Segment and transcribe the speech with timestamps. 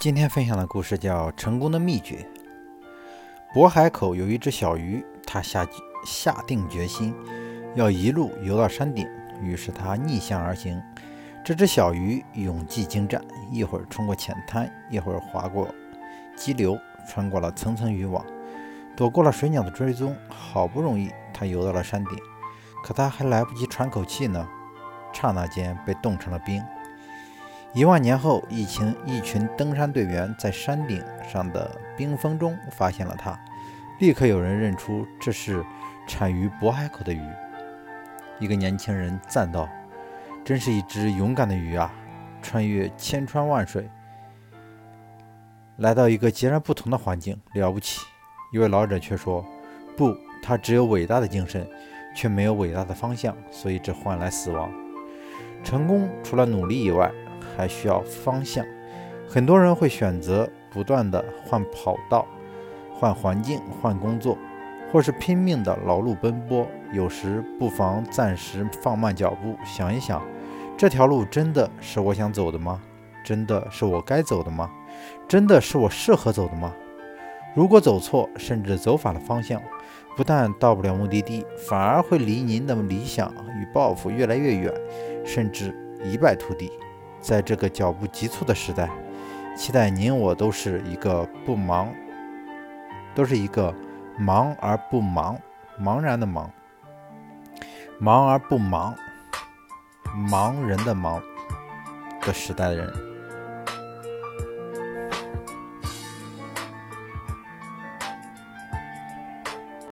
[0.00, 2.26] 今天分享的故事叫《成功的秘诀》。
[3.54, 5.66] 渤海口有一只小鱼，它下
[6.06, 7.14] 下定决心
[7.74, 9.06] 要一路游到山顶，
[9.42, 10.82] 于是它逆向而行。
[11.44, 15.68] 这只小鱼勇技精湛，一会儿冲过浅滩，一会儿划过
[16.34, 18.24] 激流，穿过了层层渔网，
[18.96, 20.16] 躲过了水鸟的追踪。
[20.30, 22.18] 好不容易，它游到了山顶，
[22.82, 24.48] 可它还来不及喘口气呢，
[25.12, 26.64] 刹那间被冻成了冰。
[27.72, 33.38] 一万年后，一群一群登山队员在山顶上的冰峰中发现了它，
[34.00, 35.64] 立刻有人认出这是
[36.04, 37.22] 产于渤海口的鱼。
[38.40, 39.68] 一个年轻人赞道
[40.44, 41.92] ：“真是一只勇敢的鱼啊！
[42.42, 43.88] 穿越千川万水，
[45.76, 48.00] 来到一个截然不同的环境，了不起。”
[48.52, 49.46] 一位老者却说
[49.96, 51.64] ：“不，它只有伟大的精神，
[52.16, 54.72] 却没有伟大的方向，所以只换来死亡。
[55.62, 57.08] 成功除了努力以外。”
[57.60, 58.64] 还需要方向，
[59.28, 62.26] 很多人会选择不断的换跑道、
[62.90, 64.38] 换环境、换工作，
[64.90, 66.66] 或是拼命的劳碌奔波。
[66.90, 70.22] 有时不妨暂时放慢脚步，想一想，
[70.74, 72.80] 这条路真的是我想走的吗？
[73.22, 74.70] 真的是我该走的吗？
[75.28, 76.72] 真的是我适合走的吗？
[77.54, 79.60] 如果走错，甚至走反了方向，
[80.16, 84.72] 不但到不了目的地，反而会离您的理想与抱负越来越远，
[85.26, 86.72] 甚至一败涂地。
[87.20, 88.88] 在这个脚步急促的时代，
[89.56, 91.92] 期待您我都是一个不忙，
[93.14, 93.74] 都是一个
[94.18, 95.38] 忙而不忙，
[95.80, 96.50] 茫然的忙，
[97.98, 98.94] 忙而不忙，
[100.30, 101.22] 忙人的忙
[102.22, 103.09] 的时代的人。